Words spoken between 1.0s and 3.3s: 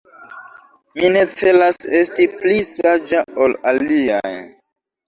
ne celas esti pli saĝa